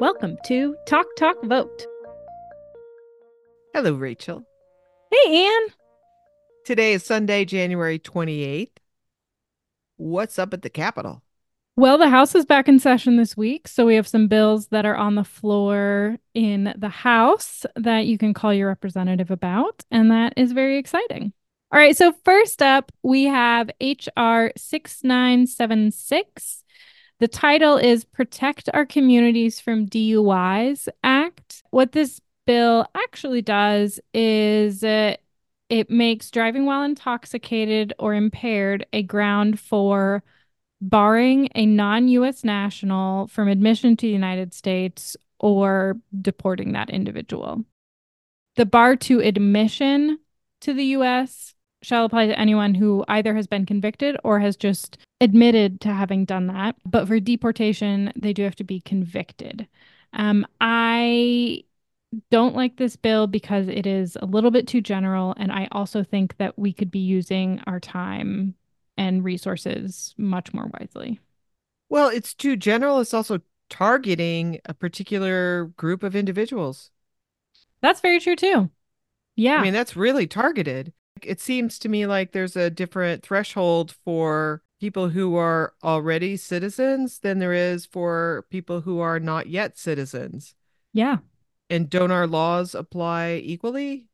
[0.00, 1.84] Welcome to Talk Talk Vote.
[3.74, 4.44] Hello, Rachel.
[5.10, 5.74] Hey, Anne.
[6.64, 8.70] Today is Sunday, January 28th.
[9.96, 11.24] What's up at the Capitol?
[11.74, 14.86] Well, the House is back in session this week, so we have some bills that
[14.86, 20.12] are on the floor in the House that you can call your representative about, and
[20.12, 21.32] that is very exciting.
[21.72, 24.52] All right, so first up, we have H.R.
[24.56, 26.57] 6976.
[27.20, 31.64] The title is Protect Our Communities from DUIs Act.
[31.70, 35.20] What this bill actually does is it
[35.90, 40.22] makes driving while intoxicated or impaired a ground for
[40.80, 47.64] barring a non US national from admission to the United States or deporting that individual.
[48.54, 50.20] The bar to admission
[50.60, 54.98] to the US shall apply to anyone who either has been convicted or has just
[55.20, 56.76] admitted to having done that.
[56.84, 59.68] But for deportation, they do have to be convicted.
[60.12, 61.64] Um, I
[62.30, 65.34] don't like this bill because it is a little bit too general.
[65.36, 68.54] And I also think that we could be using our time
[68.96, 71.20] and resources much more wisely.
[71.88, 73.00] Well, it's too general.
[73.00, 73.40] It's also
[73.70, 76.90] targeting a particular group of individuals.
[77.80, 78.70] That's very true, too.
[79.36, 79.58] Yeah.
[79.58, 80.92] I mean, that's really targeted.
[81.26, 87.18] It seems to me like there's a different threshold for people who are already citizens
[87.20, 90.54] than there is for people who are not yet citizens.
[90.92, 91.18] Yeah.
[91.70, 94.08] And don't our laws apply equally?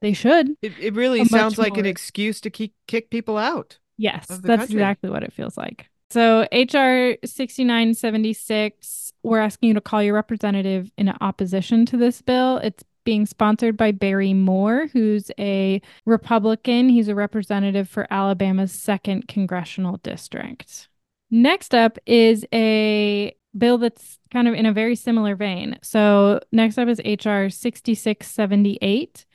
[0.00, 0.56] They should.
[0.62, 1.80] It, it really sounds like more...
[1.80, 3.78] an excuse to keep, kick people out.
[3.98, 4.76] Yes, that's country.
[4.76, 5.90] exactly what it feels like.
[6.08, 12.56] So, HR 6976, we're asking you to call your representative in opposition to this bill.
[12.58, 16.88] It's being sponsored by Barry Moore, who's a Republican.
[16.88, 20.88] He's a representative for Alabama's second congressional district.
[21.28, 25.76] Next up is a bill that's kind of in a very similar vein.
[25.82, 29.26] So, next up is HR 6678,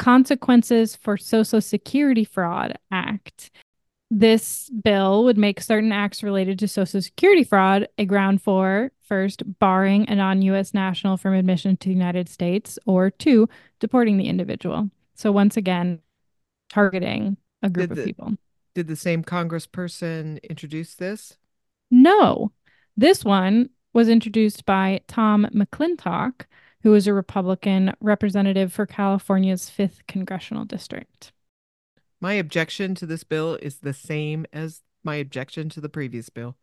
[0.00, 3.52] Consequences for Social Security Fraud Act.
[4.14, 9.42] This bill would make certain acts related to Social Security fraud a ground for first,
[9.58, 13.48] barring a non US national from admission to the United States, or two,
[13.80, 14.90] deporting the individual.
[15.14, 16.00] So, once again,
[16.68, 18.34] targeting a group did of the, people.
[18.74, 21.38] Did the same congressperson introduce this?
[21.90, 22.52] No.
[22.98, 26.42] This one was introduced by Tom McClintock,
[26.82, 31.32] who is a Republican representative for California's 5th congressional district.
[32.22, 36.56] My objection to this bill is the same as my objection to the previous bill.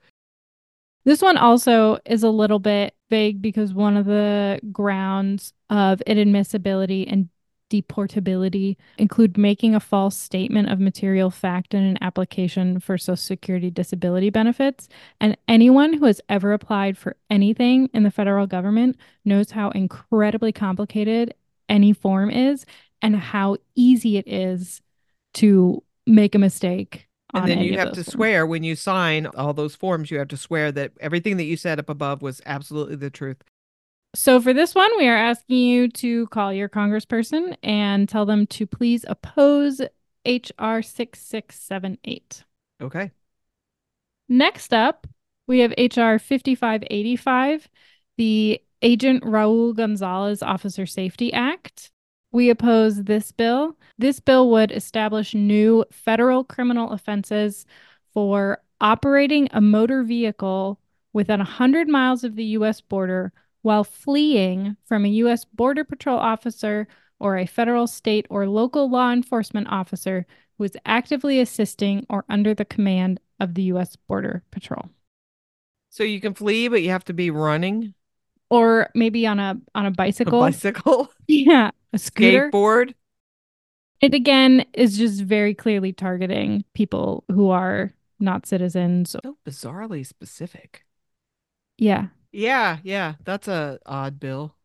[1.03, 7.12] This one also is a little bit vague because one of the grounds of inadmissibility
[7.12, 7.28] and
[7.69, 13.69] deportability include making a false statement of material fact in an application for Social Security
[13.69, 14.88] disability benefits.
[15.19, 20.53] And anyone who has ever applied for anything in the federal government knows how incredibly
[20.53, 21.34] complicated
[21.68, 22.66] any form is
[23.02, 24.81] and how easy it is
[25.36, 27.08] to make a mistake.
[27.34, 28.12] And then you have to forms.
[28.12, 31.58] swear when you sign all those forms, you have to swear that everything that you
[31.58, 33.38] said up above was absolutely the truth.
[34.16, 38.48] So for this one, we are asking you to call your congressperson and tell them
[38.48, 39.80] to please oppose
[40.26, 42.44] HR 6678.
[42.82, 43.12] Okay.
[44.28, 45.06] Next up,
[45.48, 47.70] we have HR 5585,
[48.18, 51.92] the Agent Raul Gonzalez Officer Safety Act.
[52.32, 53.76] We oppose this bill.
[53.98, 57.66] This bill would establish new federal criminal offenses
[58.14, 60.80] for operating a motor vehicle
[61.12, 62.82] within 100 miles of the U.S.
[62.82, 65.44] border while fleeing from a U.S.
[65.44, 66.88] Border Patrol officer
[67.20, 70.26] or a federal, state, or local law enforcement officer
[70.58, 73.96] who is actively assisting or under the command of the U.S.
[73.96, 74.90] Border Patrol.
[75.90, 77.94] So you can flee, but you have to be running,
[78.50, 80.40] or maybe on a on a bicycle.
[80.44, 81.10] A bicycle.
[81.28, 82.50] Yeah, a scooter.
[82.52, 82.94] Skateboard.
[84.02, 89.12] It again is just very clearly targeting people who are not citizens.
[89.12, 90.86] So bizarrely specific.
[91.78, 92.08] Yeah.
[92.31, 93.16] Yeah, yeah.
[93.24, 94.56] That's a odd bill.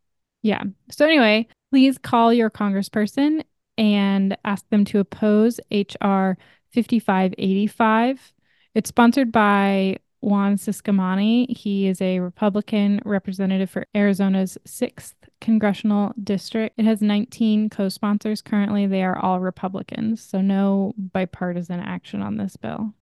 [0.42, 0.62] Yeah.
[0.90, 3.42] So anyway, please call your congressperson
[3.78, 6.36] and ask them to oppose HR
[6.72, 8.32] 5585.
[8.74, 11.56] It's sponsored by Juan Ciscomani.
[11.56, 15.14] He is a Republican representative for Arizona's 6th
[15.44, 16.74] congressional district.
[16.78, 18.86] It has 19 co sponsors currently.
[18.86, 22.94] They are all Republicans, so no bipartisan action on this bill.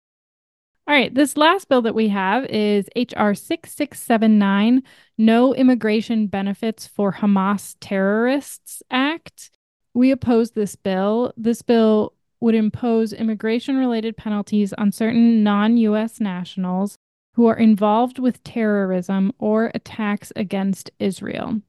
[0.88, 3.34] All right, this last bill that we have is H.R.
[3.34, 4.82] 6679
[5.18, 9.50] No Immigration Benefits for Hamas Terrorists Act.
[9.92, 11.32] We oppose this bill.
[11.36, 16.96] This bill would impose immigration related penalties on certain non US nationals
[17.34, 21.60] who are involved with terrorism or attacks against Israel.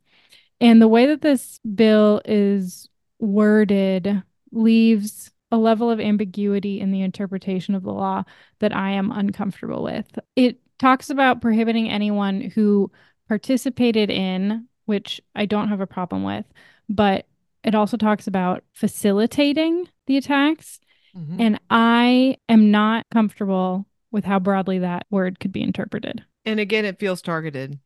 [0.62, 2.88] And the way that this bill is
[3.20, 8.24] worded leaves a level of ambiguity in the interpretation of the law
[8.60, 10.08] that I am uncomfortable with.
[10.36, 12.92] It talks about prohibiting anyone who
[13.28, 16.46] participated in, which I don't have a problem with,
[16.88, 17.26] but
[17.64, 20.80] it also talks about facilitating the attacks.
[21.16, 21.42] Mm-hmm.
[21.42, 26.24] And I am not comfortable with how broadly that word could be interpreted.
[26.46, 27.80] And again, it feels targeted.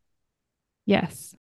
[0.86, 1.36] Yes.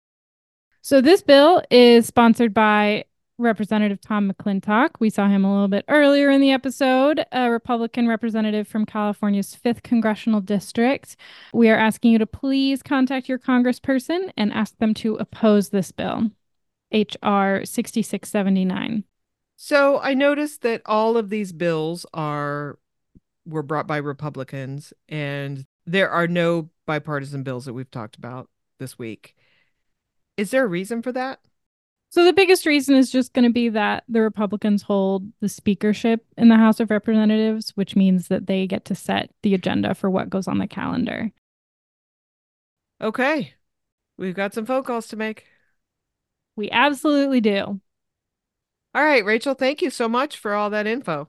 [0.82, 3.04] So this bill is sponsored by
[3.36, 4.90] Representative Tom McClintock.
[4.98, 9.56] We saw him a little bit earlier in the episode, a Republican representative from California's
[9.62, 11.16] 5th Congressional District.
[11.52, 15.92] We are asking you to please contact your congressperson and ask them to oppose this
[15.92, 16.30] bill,
[16.92, 17.64] H.R.
[17.64, 19.04] 6679.
[19.56, 22.78] So I noticed that all of these bills are
[23.46, 28.48] were brought by Republicans and there are no bipartisan bills that we've talked about
[28.78, 29.34] this week.
[30.40, 31.38] Is there a reason for that?
[32.08, 36.24] So the biggest reason is just going to be that the Republicans hold the speakership
[36.38, 40.08] in the House of Representatives, which means that they get to set the agenda for
[40.08, 41.30] what goes on the calendar.
[43.02, 43.52] Okay.
[44.16, 45.44] We've got some phone calls to make.
[46.56, 47.82] We absolutely do.
[48.94, 51.28] All right, Rachel, thank you so much for all that info.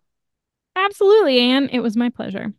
[0.78, 1.68] Absolutely, Anne.
[1.68, 2.54] It was my pleasure.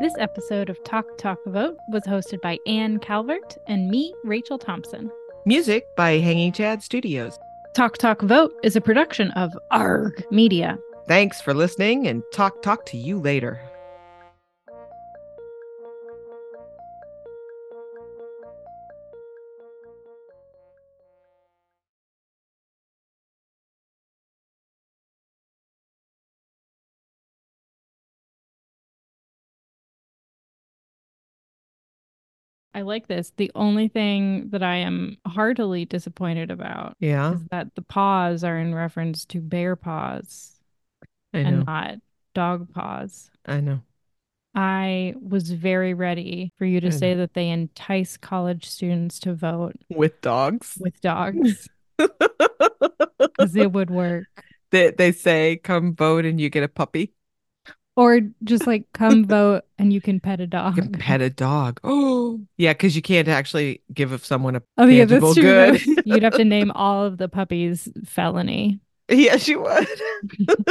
[0.00, 5.08] This episode of Talk Talk Vote was hosted by Anne Calvert and me, Rachel Thompson.
[5.46, 7.38] Music by Hanging Chad Studios.
[7.74, 10.80] Talk Talk Vote is a production of ARG Media.
[11.06, 13.60] Thanks for listening and talk talk to you later.
[32.74, 33.32] I like this.
[33.36, 37.34] The only thing that I am heartily disappointed about yeah.
[37.34, 40.58] is that the paws are in reference to bear paws
[41.32, 41.96] and not
[42.34, 43.30] dog paws.
[43.46, 43.80] I know.
[44.56, 47.20] I was very ready for you to I say know.
[47.20, 50.76] that they entice college students to vote with dogs.
[50.80, 51.68] With dogs.
[53.18, 54.26] Because it would work.
[54.70, 57.12] They, they say, come vote and you get a puppy.
[57.96, 60.76] Or just like come vote and you can pet a dog.
[60.76, 61.80] You can pet a dog.
[61.84, 65.42] Oh, yeah, because you can't actually give someone a oh, yeah, that's true.
[65.42, 65.80] good.
[66.04, 68.80] You'd have to name all of the puppies felony.
[69.08, 70.68] Yes, you would.